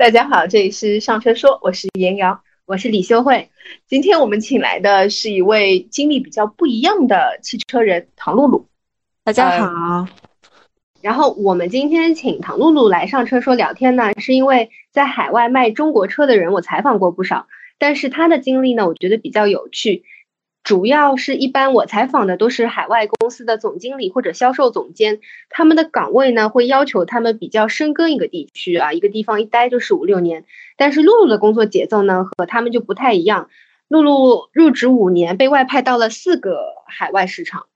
[0.00, 3.50] 大家好，这里是上车说，我是严瑶，我是李修慧。
[3.86, 8.66] 今天我们请来的是一位经历比较不一样的汽车人唐露露。
[9.24, 10.08] 大家好。
[11.02, 17.46] 然后我们今天请唐露露来上车说聊天呢，是因为在海外卖中国车的人我采访过不少，
[17.78, 20.04] 但是他的经历呢，我觉得比较有趣。
[20.62, 30.44] 主要是一般我采访的都是海外公司的总经理或者销售总监，他们的岗位呢会要求他们比较深耕一个地区啊，一个地方一待就是五六年。
[30.76, 33.48] 但是露露的工作节奏呢和他们就不太一样，
[33.88, 37.66] 露露入职五年，被外派到了四个海外市场。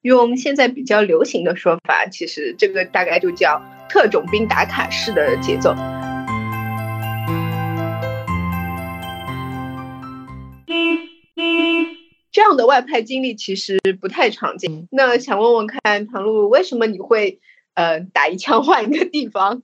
[0.00, 5.74] 用现在比较流行的说法，其实这个大概就叫特种兵打卡式的节奏。
[12.48, 14.88] 这样的外派经历其实不太常见。
[14.90, 17.40] 那想问问看，唐露，为什么你会
[17.74, 19.62] 呃打一枪换一个地方？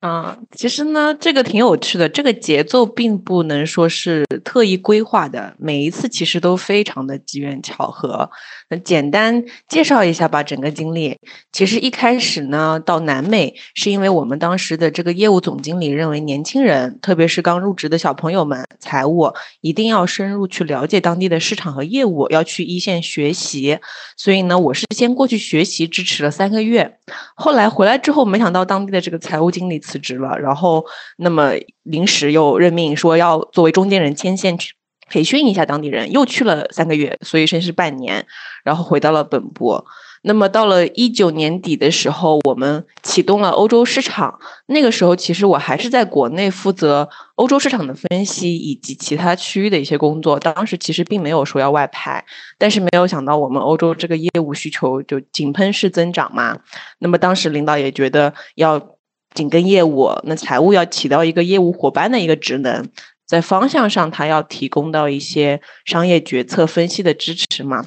[0.00, 2.08] 啊，其实呢，这个挺有趣的。
[2.08, 8.30] 这个节奏并不能说是特意规划的，每一次其实都非常的机缘巧合。
[8.70, 11.16] 那简单介绍一下吧，整个经历。
[11.50, 23.80] 其实一开始呢，到南美是因为我们当时的这个业务总经理认为，年轻人，特别是刚入职的小朋友们，财务一定要深入去了解当地的市场和业务，要去一线学习。
[24.16, 26.98] 所以呢，我是先过去学习，支持了三个月。
[27.34, 29.82] 后来回来之后，没想到当地的这个财务经理。
[29.88, 30.84] 辞职了，然后
[31.16, 34.74] 那么临时又任命说要作为中间人牵线去
[35.08, 38.26] 培训一下当地人，又去了三个月，所以先是半年，
[38.62, 39.82] 然后回到了本部。
[40.22, 44.38] 那么到了一九年底的时候，我们启动了欧洲市场。
[44.66, 50.38] 那个时候其实我还是在国内负责欧洲市场的分析以及其他区域的一些工作。
[50.38, 52.22] 当时其实并没有说要外派，
[52.58, 56.58] 但是没有想到我们欧洲这个业务需求就井喷式增长嘛。
[56.98, 58.97] 那么当时领导也觉得要。
[59.38, 62.88] 紧跟业务，那财务要起到一个业务伙伴的一个职能，
[63.24, 67.86] 在方向上，他要提供到一些商业决策分析的支持嘛，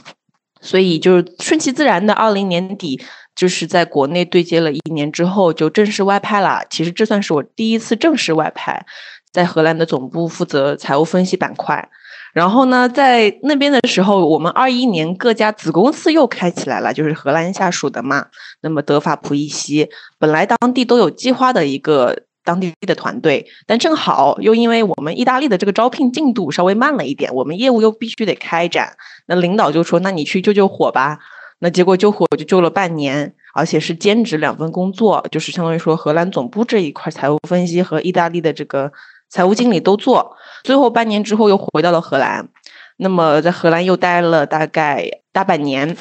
[0.61, 3.01] 所以就是顺其自然的，二零年底
[3.35, 6.63] 就是在国内对接了一年之后，就正式外派了。
[6.69, 8.85] 其实这算是我第一次正式外派，
[9.33, 11.89] 在荷兰的总部负责财务分析板块。
[12.33, 18.27] 然后呢，在那边的时候，我们二一年各家子公司又开起来了，就是荷兰下属的嘛。
[18.61, 28.95] 那么德法普伊西本来当地都有计划的一个当地的团队，但正好又因为我们意大利的这个招聘进度稍微慢了一点，我们业务又必须得开展。
[29.25, 31.19] 那领导就说：“那你去救救火吧。”
[31.59, 38.93] 那结果救火就救了半年，而且是兼职两份工作，就是相当于说荷兰总部这一块财务分析和意大利的这个。
[39.33, 42.47] 财务经理都做，最后半年之后又回到了荷兰，
[42.97, 45.97] 那么在荷兰又待了大概大半年，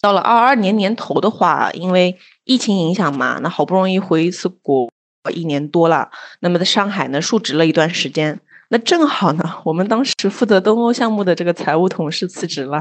[0.00, 4.90] 到了二二年年头的话，因为疫情影响嘛，那好不容易回一次国，
[5.32, 12.80] 一年多了，那么在上海呢述职了一段时间，那正好呢，我们当时负责东欧项目的这个财务同事辞职了，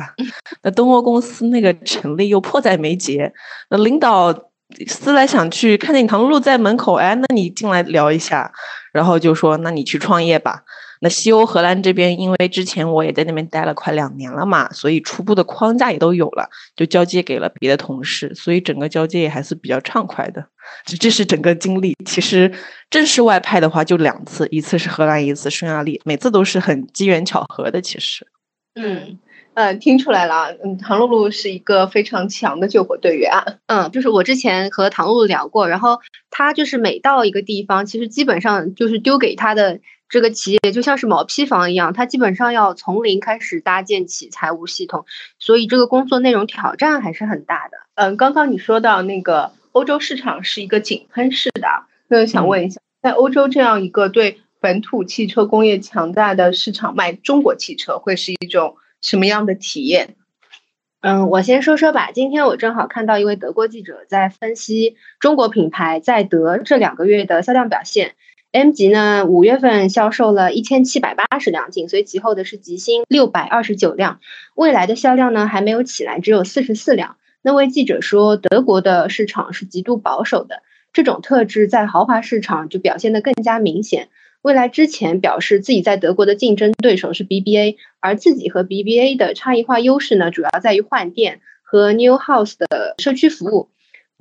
[0.64, 3.34] 那东欧公司那个成立又迫在眉睫，
[3.70, 4.52] 那领导。
[4.88, 8.50] 思来想去，看见唐露露在门口，哎，那你进来聊一下，
[8.94, 10.64] 然后就说，那你去创业吧。
[11.02, 20.46] 那西欧荷兰这边，因为之前我也在那边待了快两年了嘛，所以初步的框架也都有了，就交接给了别的同事，所以整个交接也还是比较畅快的。
[20.86, 21.96] 这这是整个经历。
[22.06, 22.52] 其实
[22.90, 27.82] 正式外派的话就两次，一次是荷兰，一次匈牙利，每次都是很机缘巧合的。
[27.82, 28.28] 其实，
[28.76, 29.20] 嗯。
[29.54, 33.46] 嗯，听出来了，嗯，唐露露是一个非常强的救火队员啊。
[33.68, 45.06] 嗯，就是我之前和唐露露聊过，然后他就是每到一个地方，其实基本上就是丢给他的这个企业就像是毛坯房一样，它基本上要从零开始搭建起财务系统，
[45.40, 47.78] 所以这个工作内容挑战还是很大的。
[47.96, 51.68] 嗯，刚刚你说到那个欧洲市场是一个井喷式的，
[52.08, 58.76] 那想问一下，在欧洲这样一个对本土汽车工业强大的市场卖中国汽车，会是一种？
[59.02, 60.14] 什么样的体验？
[61.02, 62.12] 嗯，我先说说吧。
[62.12, 68.14] 今天我正好看到一位德国记者在分析中国品牌在德这两个月的销量表现。
[68.54, 74.20] M 级呢，五月份销售了一千七百八十辆，紧随其后的是极星六百二十九辆。
[74.56, 77.16] 未来的销量呢还没有起来，只有四十四辆。
[77.42, 84.10] 那位记者说，德国的市场是极度保守的，这种特质在豪华市场就表现得更加明显。
[84.42, 93.70] 未来之前表示自己在德国的竞争对手是 BBA，而自己和 BBA 的差异化优势呢，主要在于换电和 New House 的社区服务。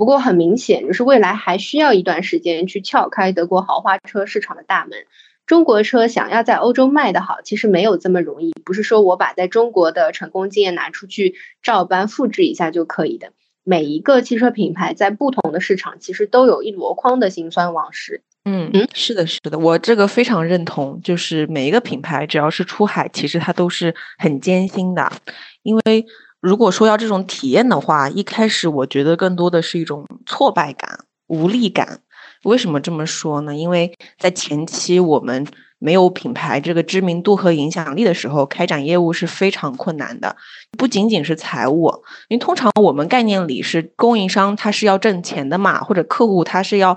[0.01, 4.99] 不过很明显，就是未来还需要一段时间去撬开德国豪华车市场的大门。
[5.45, 13.35] 中国车想要在欧洲卖得好，其实没有这么容易，不是说我把在中国的成功经验拿出去照搬复制一下就可以的。
[13.63, 18.23] 每一个汽车品牌在不同的市场，其实都有一箩筐的辛酸往事。
[18.47, 20.99] 嗯，是的，是的，我这个非常认同。
[21.05, 25.13] 就是每一个品牌，只要是出海，其实它都是很艰辛的。
[25.63, 26.07] 因为
[26.41, 32.01] 如果说要这种体验的话，一开始我觉得更多的是一种挫败感、无力感。
[32.45, 33.55] 为什么这么说呢？
[33.55, 35.47] 因为在前期我们
[35.79, 40.37] 没有品牌这个知名度和影响力的时候，开展业务是非常困难的。
[40.79, 46.97] 不仅仅是财务，因为通常我们概念里是供应商，他是要挣钱的嘛，或者客户他是要。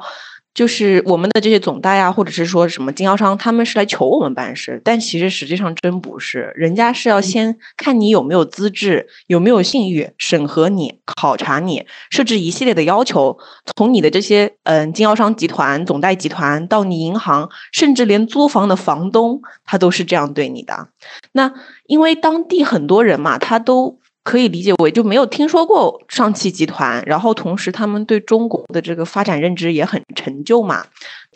[0.53, 13.37] 就是我们的这些总代啊，或者是说什么经销商，他们是来求我们办事，但其实实际上真不是，人家是要先看你有没有资质，有没有信誉，审核你，考察你，设置一系列的要求，
[13.75, 20.89] 从你的这些嗯经销商集团、总代集团到你银行，甚至连租房的房东，他都是这样对你的。
[21.31, 21.51] 那
[21.87, 23.97] 因为当地很多人嘛，他都。
[24.23, 30.85] 可以理解为就没有听说过上汽集团，然后同时他们对中国的这个发展认知也很陈旧嘛。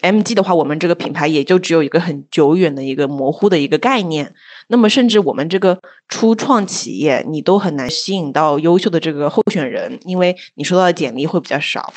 [0.01, 4.33] MG 的话，我们这个品牌也就只有一个很久远的一个模糊的一个概念。
[4.69, 11.93] 那么，甚至我们这个初创企业，你都很难吸引到优秀的这个候选人，因为你收到的简历会比较少。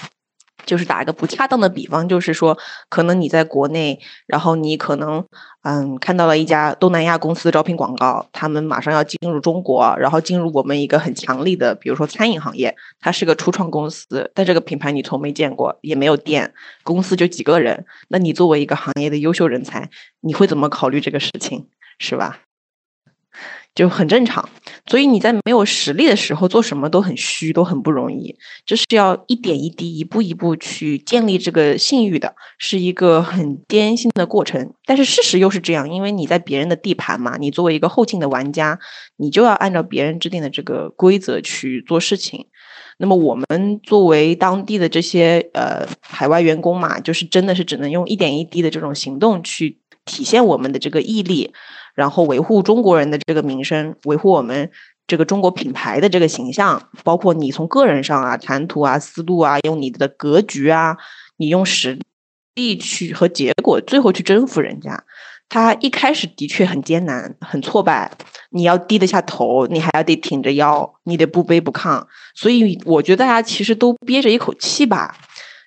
[0.66, 2.56] 就是打一个不恰当的比方，就是说，
[2.88, 5.24] 可能你在国内，然后你可能，
[5.62, 16.52] 嗯，看到了一家东南亚公司的招聘广告，他们马上要进入中国，然后进入我们一个很强力的，比如说餐饮行业，它是个初创公司，但这个品牌你从没见过，也没有店，
[16.82, 19.90] 公司就几个人，那你作为一个行业的优秀人才，
[20.20, 21.66] 你会怎么考虑这个事情，
[21.98, 22.40] 是吧？
[23.72, 24.48] 就很正常，
[24.86, 28.36] 所以你在没有实力的时候做什么都很虚，都很不容易。
[28.66, 34.72] 这是要一点一滴、一步一步去建立这个信誉的，是一个很艰辛的过程。
[34.84, 38.78] 但是事实又是这样，因为你在别人的地盘嘛，你作为一个后进的玩家，
[39.16, 42.46] 你就要按照别人制定的这个规则去做事情。
[42.98, 51.52] 那么我们作为当地的这些呃海外员工嘛，就是真的是只能用一点一滴的这种行动去体现我们的这个毅力。
[51.94, 54.70] 然后维护中国人的这个名声，维护我们
[55.06, 60.96] 这个中国品牌的这个形象，包括你从个人上啊、谈吐啊、思路啊，用你的格局啊，
[61.36, 61.98] 你用实
[62.54, 65.04] 力去和结果，最后去征服人家。
[65.48, 68.12] 他一开始的确很艰难、很挫败，
[68.50, 72.06] 你要低得下头，你还要得挺着腰，你得不卑不亢。
[72.36, 75.16] 所以我觉得大家其实都憋着一口气吧。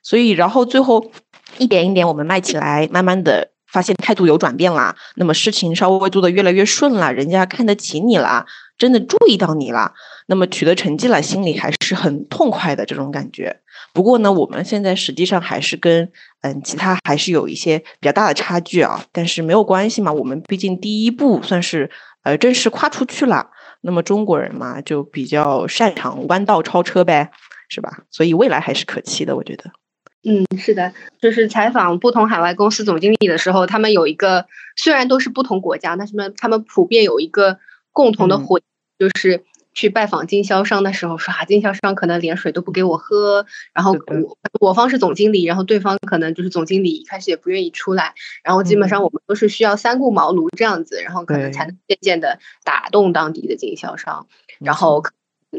[0.01, 1.11] 所以然后最后
[1.57, 3.52] 一点一点我们迈起来，慢慢的。
[3.73, 8.45] 发现态度有转变啦，那么事情稍微做得越来越顺了，人家看得起你了，
[8.77, 9.93] 真的注意到你了，
[10.27, 13.61] 那么取得成绩了，心里还是很痛快的这种感觉。
[13.93, 16.11] 不过呢，我们现在实际上还是跟
[16.41, 21.89] 嗯其他还是有一些比较大的差距啊，但是没有关系嘛，我们毕竟第一步算是
[22.23, 23.49] 呃正式跨出去了。
[23.81, 27.31] 那么中国人嘛，就比较擅长弯道超车呗，
[27.69, 28.03] 是吧？
[28.11, 29.71] 所以未来还是可期的，我觉得。
[30.25, 34.45] 嗯，是的，就是采访不同海外公司总经理的时候，他们有一个
[34.77, 37.59] 虽然都是不同国家，但是呢，他们普遍有一个
[37.91, 38.61] 共同的回，
[38.97, 39.43] 就是
[39.73, 48.13] 去拜访经销商的时候说啊，经销商可能连水都不给我喝，然后我我方是总经理，然后对方可能就是总经理一开始也不愿意出来，
[48.45, 54.27] 然后基本上我们都是需要三顾茅庐这样子，然后可能才能渐渐的打动当地的经销商，
[54.59, 55.03] 然后。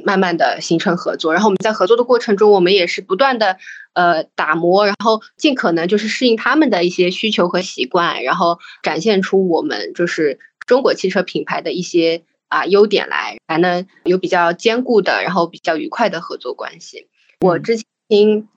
[0.04, 3.58] 慢慢的形成合作，然后我们在合作的过程中，我们也是不断的
[3.94, 17.08] 呃打磨，然后尽可能就是适应他们的一些需求和习惯，然后展现出我们就是中国汽车品牌的一些啊优点来，才能有比较坚固的，然后比较愉快的合作关系。
[17.40, 18.48] 我之前听。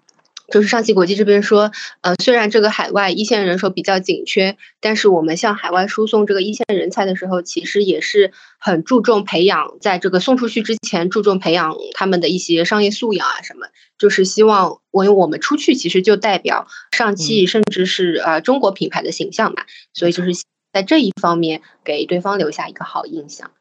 [0.51, 20.32] 就是上汽国际这边说，呃，虽然这个海外一线人手比较紧缺，但是我们向海外输送这个一线人才的时候，其实也是很注重培养，在这个送出去之前，注重培养他们的一些商业素养啊什么，就是希望我因为我们出去其实就代表上汽，甚至是呃中国品牌的形象嘛，所以就是
[20.72, 23.51] 在这一方面给对方留下一个好印象。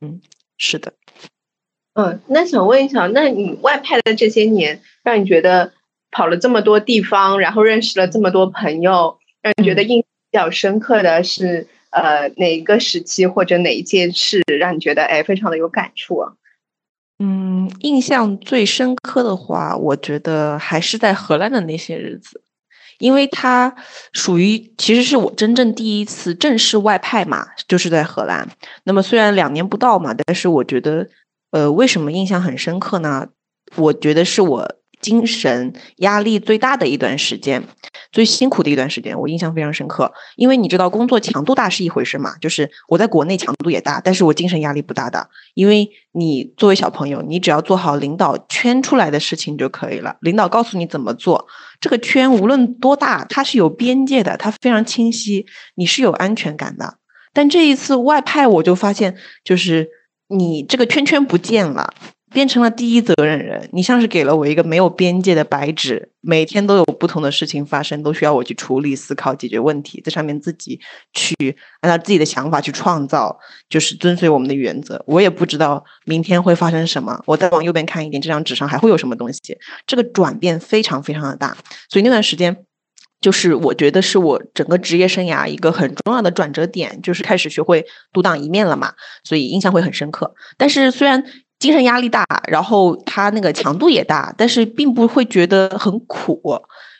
[0.00, 0.20] 嗯，
[0.58, 0.94] 是的。
[1.92, 5.72] 嗯，那想问一下，那你外派的这些年，让你觉得？
[6.14, 16.32] 跑了这么多地方，然后认识了这么多朋友，让你觉得印象比较深刻的是，呃，哪一个时期或者哪一件事让你觉得哎非常的有感触啊？
[17.18, 22.40] 嗯，印象最深刻的话，我觉得还是在荷兰的那些日子，
[23.00, 23.74] 因为它
[24.12, 28.48] 属于其实是我真正第一次正式外派嘛，就是在荷兰。
[28.84, 31.08] 那么虽然两年不到嘛，但是我觉得，
[31.50, 33.28] 呃，为什么印象很深刻呢？
[33.74, 34.76] 我觉得是我。
[35.04, 37.62] 精神压力最大的一段时间，
[38.10, 40.10] 最辛苦的一段时间，我印象非常深刻。
[40.36, 45.28] 因为你知道，工作强度大是一回事嘛，就是我在国内强度也大，但是我精神压力不大的。
[45.52, 50.16] 因为你作为小朋友，你只要做好领导圈出来的事情就可以了。
[50.22, 51.46] 领导告诉你怎么做，
[51.82, 55.44] 这个圈无论多大，它是有边界的，它非常清晰，
[55.74, 56.96] 你是有安全感的。
[57.34, 59.88] 但这一次外派，我就发现，就是
[60.28, 61.92] 你这个圈圈不见了。
[62.34, 70.80] 变成了第一责任人，你像是给了我一个没有边界的白纸，每天都有不同的事情发生，都需要我去处理、思考、解决问题，在上面自己
[71.12, 73.38] 去按照自己的想法去创造，
[73.68, 75.00] 就是遵随我们的原则。
[75.06, 79.56] 我也不知道明天会发生什么，我再往右边看一点，这张纸上还会有什么东西？
[79.86, 81.56] 这个转变非常非常的大，
[81.88, 82.64] 所以那段时间
[83.20, 90.34] 就是我觉得是我整个职业生涯一个很重要的转折点，就是开始学会独当一面了嘛，所以印象会很深刻。
[90.58, 91.24] 但是虽然。
[91.64, 96.38] 精神压力大，然后他那个强度也大，但是并不会觉得很苦，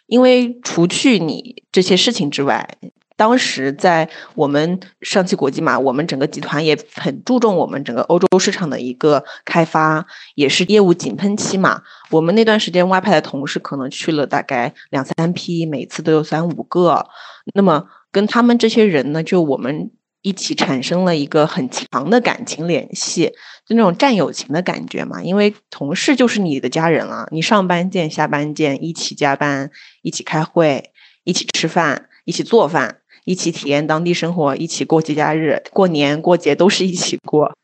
[0.07, 2.67] 因为除去你这些事情之外，
[3.15, 11.83] 当时在我们上汽国际嘛，我们整个集团也很注重我们整个欧洲市场的一个开发，也是业务井喷期嘛。
[12.11, 17.07] 我们那段时间外派的同事可能去了大概两三批，每次都有三五个，
[17.53, 19.91] 那么跟他们这些人呢，就我们。
[20.25, 23.31] 一起产生了一个很强的感情联系，
[23.67, 25.23] 就那种战友情的感觉嘛。
[25.23, 30.93] 因为同事就是你的家人了，你上班见，下班见，一起加班，一起开会，
[31.25, 37.55] 一起吃饭，一起做饭，一起体验当地生活，一起过节假日，过年过节都是一起过，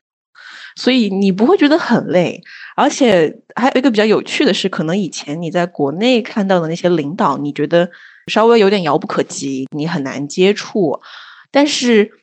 [0.77, 2.43] 所以你不会觉得很累。
[2.77, 7.89] 而且还有一个比较有趣的是，可能以前你在国内看到的那些领导，你觉得
[8.27, 11.01] 稍微有点遥不可及，你很难接触，
[11.51, 12.20] 但是。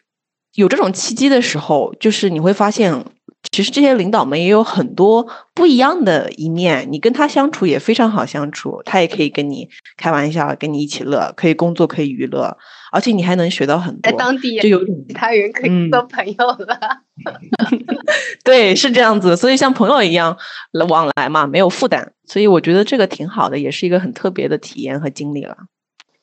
[0.58, 3.06] 有这种契机的时候，就是你会发现，
[3.52, 6.88] 其实这些领导们也有很多不一样的一面。
[6.92, 12.58] 你跟他相处也非常好相处，他也可以跟你开玩笑，跟你一起乐，可以工作，可以娱乐，
[12.92, 14.12] 而且你还能学到很多。
[14.12, 16.80] 在当地就有其他人可以做朋友了。
[18.44, 20.36] 对，是这样子，所以像朋友一样
[20.90, 25.56] 往来嘛，没有负担，所以我觉得这个挺好的，也是一个很特别的体验和经历了。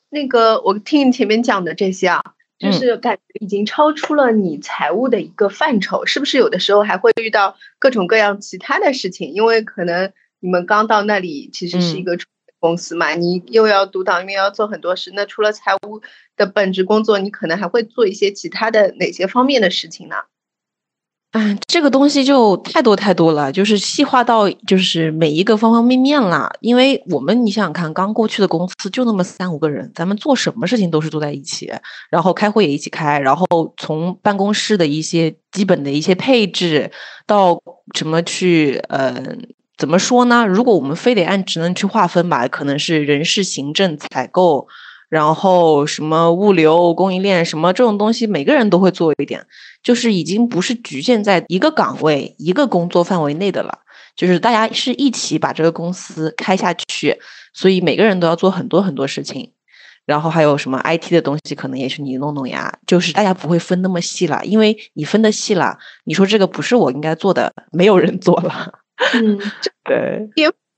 [0.09, 2.21] 那个，我听你前面讲的这些啊。
[2.57, 9.31] 就是感觉已经超出了你财务的一个范畴，是不是有的时候还会遇到各种各样其他的事情？
[9.33, 12.17] 因为可能你们刚到那里，其实是一个
[12.59, 15.11] 公司嘛，你又要独当，又要做很多事。
[15.13, 16.01] 那除了财务
[16.37, 20.15] 的本职工作，你可能还会做一些其他的哪些方面的事情呢？
[21.37, 26.49] 嗯，这个东西就太多太多了，就是细化到就是每一个方方面面了。
[26.61, 31.69] 因为我们你想想看，刚过去的公司就那么三五个人，咱们做什么事情都是坐在一起，
[32.09, 36.89] 然后开会也一起开，然后从办公室的一些基本的一些配置
[37.27, 37.61] 到
[37.93, 39.21] 什么去，呃，
[39.77, 40.45] 怎么说呢？
[40.47, 44.69] 如果我们非得按职能去划分吧，可能是人事、行政、采购。
[45.09, 49.45] 然后什么物流供应链什么这种东西，每个人都会做一点，
[49.83, 53.79] 就是已经不是局限在一个岗位、一个工作范围内的了，
[54.15, 57.17] 就是大家是一起把这个公司开下去，
[57.53, 59.51] 所以每个人都要做很多很多事情。
[60.05, 68.71] 然后还有什么 IT 的东西，可能也是你弄弄呀，就是大家不会分那么细了，因为你分的细了，你说这个不是我应该做的，没有人做了。
[69.15, 69.39] 嗯，
[69.83, 70.29] 对。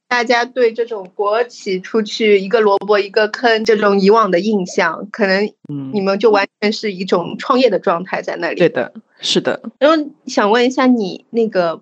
[0.07, 5.51] 大家对这种国企出去一个萝卜一个坑这种以往的印象，可能
[5.93, 8.55] 你们就完全是一种创业的状态在那里。
[8.55, 9.61] 对的，是的。
[9.79, 11.81] 然后想问一下你那个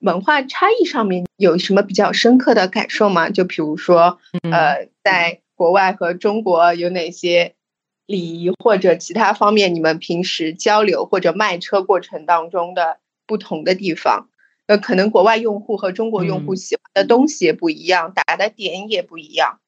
[0.00, 3.28] 文化差异上面有什么比较深刻的感受吗？
[3.28, 4.18] 就比如说，
[4.50, 7.54] 呃，在国外和中国有哪些
[8.06, 14.28] 礼仪或者其他方面，你们平时交流或者卖车过程当中的不同的地方？
[14.66, 19.60] 呃，可能国外用户和中国用户喜欢的东西也不一样，打的点也不一样。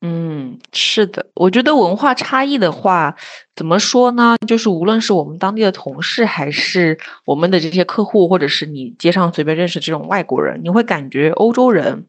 [0.00, 3.16] 嗯，是的，我觉得文化差异的话，
[3.56, 4.36] 怎么说呢？
[4.46, 12.06] 就是无论是我们当地的同事，还是我们的这些客户，或者是你街上随便认识这种外国人，你会感觉欧洲人。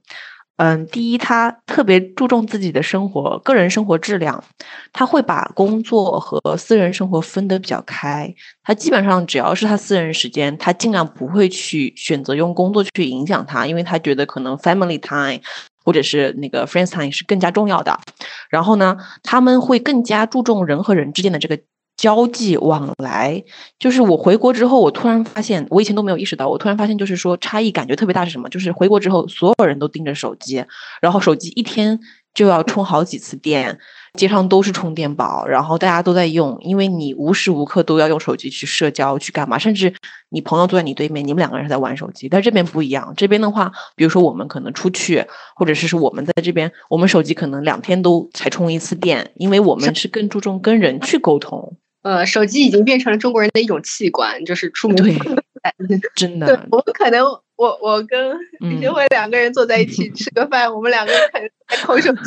[0.60, 4.44] 嗯，第一，他特别注重自己的生活、个人生活质量，
[4.92, 8.36] 他会把工作和私人生活分得比较开。
[8.62, 15.42] 他基本上只要是他私人时间，他尽量不会去选择用工作去影响他，因为他觉得可能 family time
[15.86, 17.98] 或者是那个 friends time 是更加重要的。
[18.50, 21.58] 然后呢，他们会更加注重人和人之间的这个。
[22.00, 23.44] 交际往来，
[23.78, 28.48] 就是我回国之后，我突然发现，我以前都没有意识到，我突然发现，就是说差异感觉特别大是什么？
[28.48, 30.64] 就是回国之后，所有人都盯着手机，
[31.02, 32.00] 然后手机一天
[32.34, 33.78] 就要充好几次电，
[34.14, 39.94] 街上都是充电宝，然后大家都在用，因为你无时无刻都要用手机去社交去干嘛，甚至
[40.30, 42.30] 你朋友坐在你对面，你们两个人在玩手机。
[42.30, 51.76] 但这边不一样，这边的话，比如说我们可能出去，或者是是我们在这边，我们手机可能两天都才充一次电，因为我们是更注重跟人去沟通。
[52.02, 55.14] 呃，手机已经变成了中国人的一种器官，就是出门对，
[56.16, 56.48] 真的。
[56.48, 57.26] 对我们可能，
[57.56, 62.20] 我我跟李学伟两个人坐在一起吃个饭，我们两个人可能在抠手机。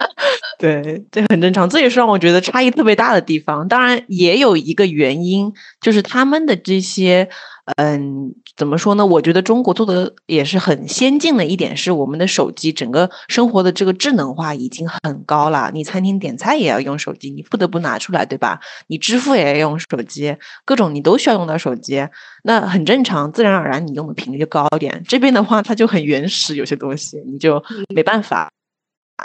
[0.58, 3.68] 对，这很正常，这也是让我觉得差异特别大的地方。
[3.68, 7.28] 当然，也有一个原因，就是他们的这些。
[7.76, 9.04] 嗯，怎么说呢？
[9.04, 15.70] 我觉得中国做的也是很先进的一点，是我们的手机整个生活的这个智能化已经很高了。
[15.72, 18.60] 你餐厅点菜也要用手机，你不得不拿出来，对吧？
[18.86, 22.06] 你支付也要用手机，各种你都需要用到手机，
[22.44, 25.02] 那很正常，自然而然你用的频率就高一点。
[25.06, 27.62] 这边的话，它就很原始，有些东西你就
[27.94, 28.50] 没办法。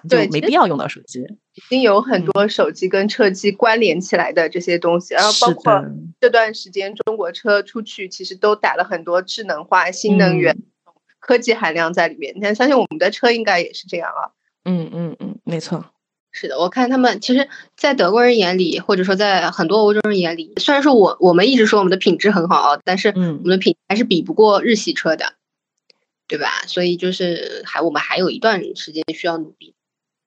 [0.08, 1.20] 对，没必要用到手机。
[1.54, 5.86] 已经有很多手机跟车机关联起来的这些东西，然后包括
[6.20, 10.58] 这段时间中国车出去，其实都打了很多智能化、新能源、
[11.20, 12.34] 科技含量在里面。
[12.36, 14.36] 你看，相信我们的车应该也是这样啊。
[14.66, 15.86] 嗯嗯嗯，没错，
[16.32, 16.60] 是的。
[16.60, 17.48] 我看他们，其实，
[17.78, 25.36] 在德国人眼里，或者说在很多欧洲人眼里，虽然说我我们一直说我们的品质很好啊，但是我们的品还是比不过日系车的，
[26.28, 26.50] 对吧？
[26.68, 29.75] 所以就是还我们还有一段时间需要努力。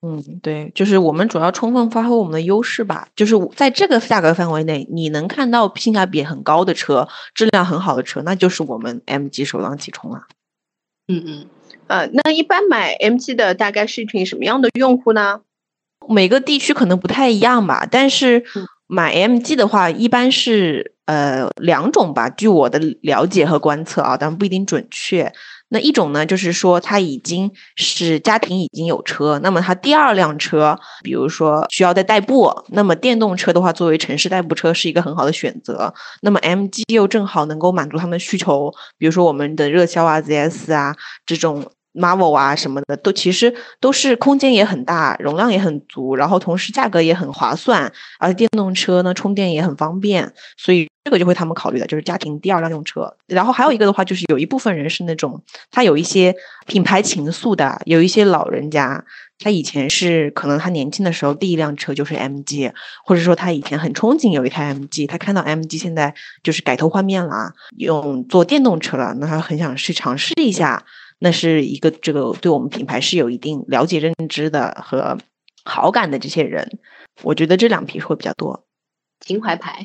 [0.01, 3.09] 嗯，对，就是我们主要充分发挥我们的优势吧。
[3.17, 10.29] 就是在这个价格范围内，你能看到性价比很高的车，质量很好的车，那就是我们 MG 首当其冲了。
[11.09, 11.47] 嗯嗯，
[11.89, 15.41] 呃，那一般买 MG 的大概是一群什么样的用户呢？
[16.09, 18.45] 每个地区可能不太一样吧，但是
[18.87, 22.31] 买 MG 的话，一般是呃两种吧。
[22.31, 25.33] 据我的了解和观测啊，但不一定准确。
[25.71, 35.93] 那一种呢，就是说他已经是家庭已经有车，那么他第二辆车，比如说需要在代步，那么电动车的话，作为城市代步车是一个很好的选择。
[36.23, 40.95] 那么 MG 又正好能够满足他们需求，比如说我们的热销啊、ZS 啊
[41.27, 41.71] 这种。
[41.95, 53.17] Marvel 啊什么的都其实都是空间也很大，容量也很足，然后同时价格也很划算，而且电动车呢充电也很方便，所以这个就会他们考虑的就是家庭第二辆用车。
[53.27, 56.35] 然后还有一个的话，就是有一部分人是那种他有一些
[56.67, 59.05] 品牌情愫的，有一些老人家，
[59.39, 62.71] 他以前是可能他年轻的时候第一辆车就是 MG，
[63.05, 66.15] 或者说他以前很憧憬有一台 MG，他看到 MG 现在
[66.45, 70.85] 就是改头换面了，用做电动车了，那他很想去尝试一下。
[71.19, 75.19] 那是一个这个对我们品牌是有一定了解认知的和
[75.65, 76.79] 好感的这些人，
[77.23, 78.65] 我觉得这两批会比较多，
[79.21, 79.85] 情怀牌。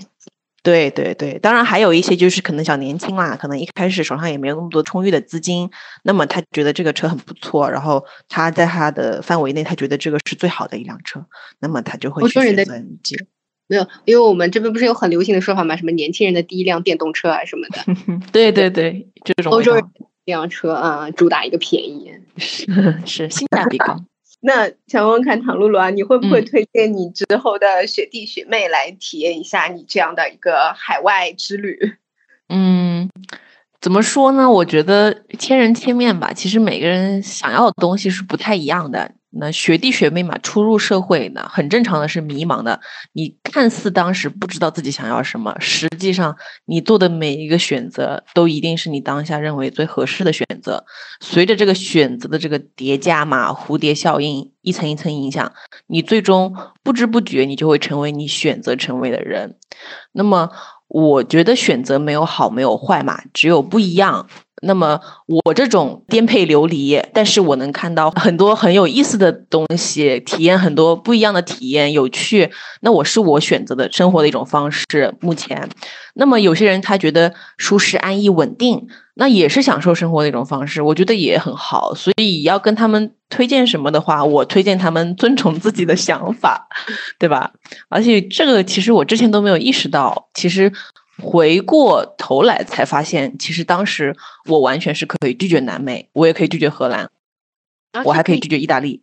[0.61, 5.69] 对对对，当然还有一些就是可能小年轻啦，可能一开始手上也没有那么多充裕的资金，
[6.03, 11.25] 那么他觉得这个车很不错，然后他在他的范围内，他觉得这个是最好的一辆车，
[11.59, 13.25] 那么他就会去选择 MG。
[13.67, 15.75] 没有，因为我们这边不是有很流行的说法嘛？
[15.75, 17.83] 什么年轻人的第一辆电动车啊什么的。
[18.31, 19.83] 对对对，这种欧洲人。
[20.25, 22.65] 辆车啊，主打一个便宜， 是
[23.05, 23.97] 是性价比高。
[24.45, 31.77] 那想问问看，唐露露啊，你会不会推荐你之后的学弟学妹来体验一下你这样的一个海外之旅？
[32.49, 33.09] 嗯，
[33.79, 34.49] 怎么说呢？
[34.51, 39.11] 我觉得千人千面吧，其实每个人想要的东西是不太一样的。
[39.35, 42.79] 那学弟学妹嘛，初入社会呢，很正常的是迷茫的。
[43.13, 50.85] 你看似当时不知道自己想要什么，实际上你做的每一个选择，都一定是你当下认为最合适的选择。
[51.19, 55.51] 随着这个选择的这个叠加嘛，蝴蝶效应一层一层影响，
[55.87, 59.57] 你最终不知不觉你就会成为你选择成为的人。
[60.11, 60.51] 那么，
[60.87, 64.27] 我觉得选择没有好没有坏嘛，只有不一样。
[64.61, 64.99] 那么
[65.45, 72.49] 我这种颠沛流离，但是我能看到很多很有意思的东西，体验很多不一样的体验，有趣。
[72.81, 75.13] 那我是我选择的生活的一种方式。
[75.19, 75.67] 目前，
[76.13, 81.93] 那么有些人他觉得舒适、安逸、稳定，那也是享受生活的一种方式，我觉得也很好。
[81.93, 86.69] 所以要跟他们推荐什么的话，我推荐他们遵从自己的想法，
[87.19, 87.51] 对吧？
[87.89, 90.71] 而且这个其实我之前都没有意识到，其实。
[91.21, 97.09] 回过头来才发现，其实当时我完全是可以拒绝南美，我也可以拒绝荷兰，
[98.03, 99.01] 我还可以拒绝意大利，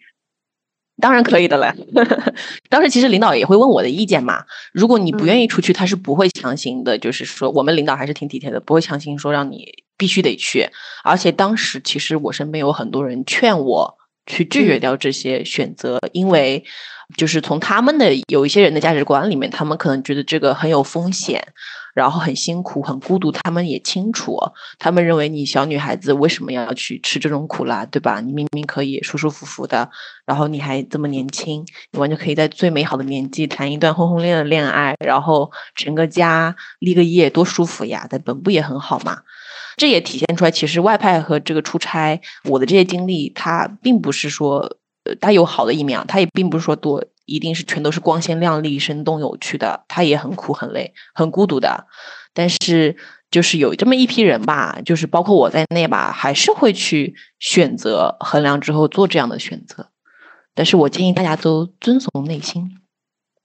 [1.01, 1.75] 当然可以的了。
[2.69, 4.45] 当时其实领导也会问我的意见嘛。
[4.73, 10.69] 如果你不愿意出去，他是不会强行的，就是说我们领导还是挺体贴的，不会强行说让你必须得去。
[11.05, 13.97] 而且当时其实我身边有很多人劝我
[14.27, 16.65] 去拒绝掉这些选择，因为
[17.17, 21.47] 就是从他们的有一些人的价值观里面，他们可能觉得这个很有风险。
[21.95, 24.39] 然后很辛苦，很孤独，他们也清楚。
[24.79, 28.21] 他们认为你小女孩子为什么要去吃这种苦啦，对吧？
[28.21, 29.91] 你明明可以舒舒服服的，
[30.25, 38.07] 然后你还这么年轻，你完全可以在最美好的年纪谈一段轰轰烈烈的恋爱，然后成个家、立个业，多舒服呀！
[38.09, 39.19] 在本部也很好嘛。
[39.77, 44.77] 这也体现出来，其实外派和这个出差，我的这些经历，它并不是说，
[45.11, 47.05] 呃，它有好的一面啊，它也并不是说多。
[47.27, 51.87] 一定是全都是光鲜亮丽、生动有趣的，他也很苦、很累、很孤独的。
[52.35, 52.97] 但是，
[53.31, 59.91] 就是有这么一批人吧，就是包括我在内吧，还是会去选择、衡量之后做这样的选择。
[60.57, 62.80] 但是我建议大家都遵从内心。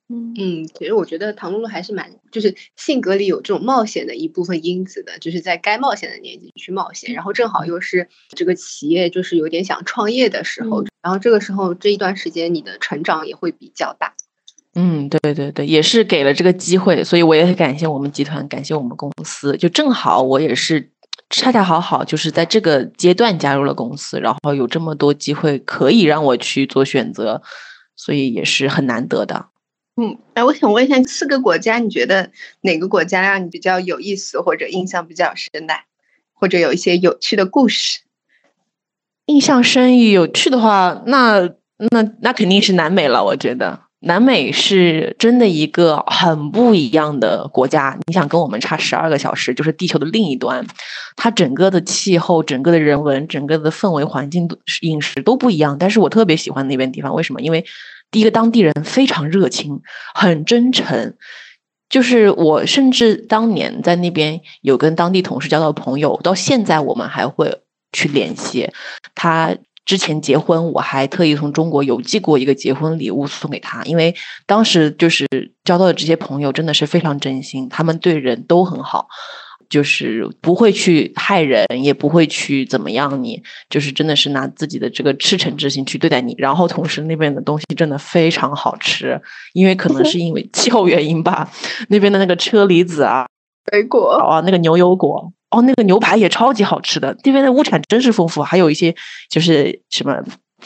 [0.07, 14.13] 嗯，其实我觉得唐露露还是蛮，就是性格里有这种冒险的一部分因子的，就是在该冒险的年纪去冒险，然后正好又是这个企业就是有点想创业的时候，然后这个时候这一段时间你的成长也会比较大。
[14.75, 20.91] 嗯，对对对，也是给了这个机会，所以我也很感谢我们集团，感谢我们公司，就正好我也是
[21.31, 27.41] 恰恰好好就是在这个阶段加入了公司，然后有这么多机会可以让我去做选择，
[27.95, 29.47] 所以也是很难得的。
[29.97, 32.29] 嗯，哎，我想问一下，四个国家，你觉得
[32.61, 35.73] 哪个国家让你比较有意思，或者印象比较深的，
[36.33, 38.01] 或者有一些有趣的故事？
[39.27, 41.49] 印象深、有趣的话，那
[41.91, 43.23] 那那肯定是南美了。
[43.23, 47.97] 我觉得南美是真的一个很不一样的国家。
[48.05, 50.67] 你想跟我们差十二个小时，就是地球的另一端，
[51.15, 54.47] 它整个的气候、整个的人文、整个的氛围、环境、
[54.81, 55.77] 饮食都不一样。
[55.79, 57.39] 但是我特别喜欢那边地方，为什么？
[57.39, 57.65] 因为
[58.11, 59.81] 第一个当地人非常热情，
[60.13, 61.15] 很真诚，
[61.89, 68.71] 就是我甚至当年在那边有跟当地同事交到朋友，到现在我们还会去联系。
[69.13, 74.15] 他之前结婚，我还特意从中国邮寄过一个结婚礼物送给他，因为
[74.45, 75.27] 当时就是
[75.63, 79.07] 交到的这些朋友真的是非常真心，他们对人都很好。
[79.69, 86.35] 就是不会去害人，也不会去怎么样你，就是真的是拿自己的这个赤诚之心去对待你。
[86.37, 89.19] 然后同时那边的东西真的非常好吃，
[89.53, 91.49] 因为可能是因为气候原因吧，
[91.89, 93.25] 那边的那个车厘子啊，
[93.71, 97.15] 水果啊，那个牛油果哦，那个牛排也超级好吃的。
[97.23, 98.95] 那边的物产真是丰富，还有一些
[99.29, 100.21] 就是什么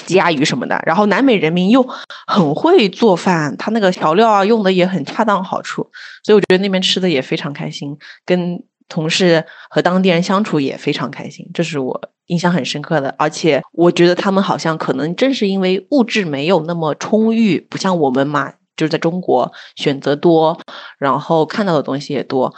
[0.05, 0.81] 鸡鸭鱼什么的。
[0.85, 1.87] 然后南美人民又
[2.27, 5.89] 很会做饭，他那个调料啊用的也很恰当好处，
[6.23, 8.63] 所以我觉得那边吃的也非常开心，跟。
[8.89, 13.15] 同事和当地人相处也非常开心，这是我印象很深刻的。
[13.17, 20.59] 而且我觉得他们好像可能正是因为物质没有那么充裕，不像我们嘛，就是在中国选择多，
[20.97, 22.53] 然后看到的东西也多。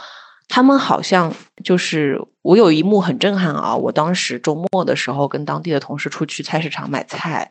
[0.48, 1.32] 他们好像
[1.64, 3.74] 就是我有一幕很震撼啊！
[3.74, 7.50] 我当时周末的时候跟当地的同事出去菜市场买菜，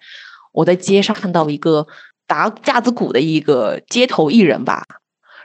[0.51, 1.87] 我在街上看到一个
[2.27, 4.83] 打架子鼓的一个街头艺人吧。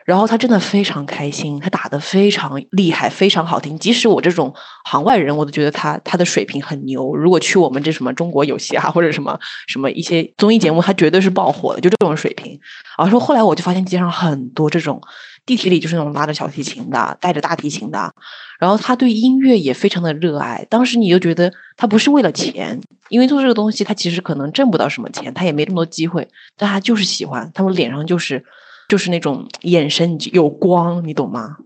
[0.07, 3.77] 然后他真的非常开心，他打得非常厉害，非常好听。
[3.77, 7.17] 即使我这种行外人，我都觉得他他的水平很牛。
[7.17, 12.57] 如果去我们这什么中国有嘻哈或者什么什么一些综艺节目，他绝对是爆火的，就这种水平。
[12.97, 15.01] 而说后来我就发现街上很多这种
[15.45, 18.15] 地铁里就是那种拉着小提琴的，带着大提琴的。
[18.61, 20.65] 然后他对音乐也非常的热爱。
[20.71, 28.45] 当时你就觉得他不是为了钱，因为做这个东西他其实可能挣不到什么钱，他也没那么多机会，但他就是喜欢，他们脸上就是。
[28.89, 31.57] 就是那种眼神有光，你懂吗？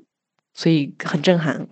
[0.54, 1.66] 所以很震撼。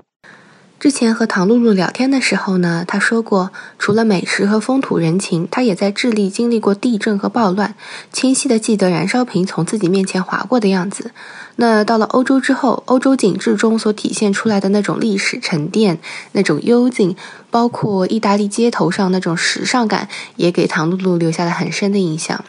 [0.79, 7.75] 之前和唐露露聊天的时候呢，她说过，除了美食和风土人情，她也在智利经历过地震和暴乱，
[8.13, 11.11] 清晰的记得燃烧瓶从自己面前划过的样子。
[11.57, 15.99] 那到了欧洲之后，欧洲景致中所体现出来的那种历史沉淀、
[16.31, 17.17] 那种幽静，
[17.51, 22.45] 包括意大利街头上那种时尚感，也给唐露露留下了很深的印象。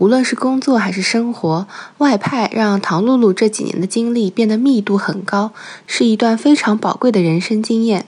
[0.00, 1.66] 无论是工作还是生活，
[1.98, 5.52] 外派让唐露露这几年的经历变得密度很高，
[5.86, 8.06] 是一段非常宝贵的人生经验。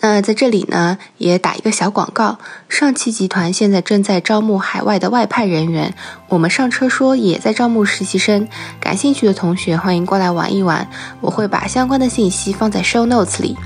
[0.00, 5.94] 那在这里呢，也打一个小广告：上汽集团现在正在招募海外的外派人员，
[6.28, 8.48] 我们上车说也在招募实习生，
[8.80, 10.90] 感兴趣的同学欢迎过来玩一玩。
[11.20, 13.56] 我会把相关的信息放在 show notes 里。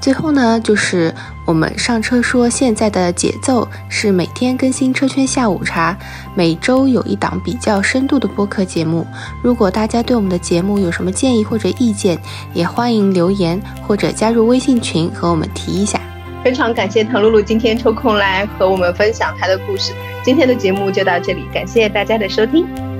[0.00, 1.12] 最后呢，就是
[1.44, 5.96] 我们上车说，现在的节奏是每天更新车圈下午茶，
[6.34, 9.06] 每周有一档比较深度的播客节目。
[9.42, 12.18] 如果大家对我们的节目有什么建议或者意见，
[12.54, 16.00] 也欢迎留言或者加入微信群和我们提一下。
[16.44, 19.92] 非常感谢唐露露今天抽空来和我们分享她的故事。
[20.24, 22.97] 今天的节目就到这里，感谢大家的收听。